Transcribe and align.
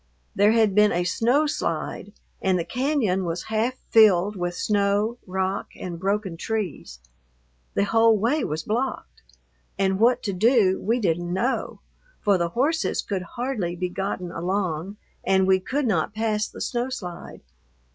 There 0.35 0.53
had 0.53 0.73
been 0.73 0.91
a 0.91 1.03
snow 1.03 1.45
slide 1.45 2.11
and 2.41 2.57
the 2.57 2.65
cañon 2.65 3.23
was 3.23 3.43
half 3.53 3.75
filled 3.91 4.35
with 4.35 4.55
snow, 4.55 5.19
rock, 5.27 5.67
and 5.75 5.99
broken 5.99 6.37
trees. 6.37 6.97
The 7.75 7.83
whole 7.83 8.17
way 8.17 8.43
was 8.43 8.63
blocked, 8.63 9.21
and 9.77 9.99
what 9.99 10.23
to 10.23 10.33
do 10.33 10.81
we 10.81 10.99
didn't 10.99 11.31
know, 11.31 11.81
for 12.19 12.39
the 12.39 12.49
horses 12.49 13.03
could 13.03 13.21
hardly 13.37 13.75
be 13.75 13.89
gotten 13.89 14.31
along 14.31 14.97
and 15.23 15.45
we 15.45 15.59
could 15.59 15.85
not 15.85 16.15
pass 16.15 16.47
the 16.47 16.61
snow 16.61 16.89
slide. 16.89 17.41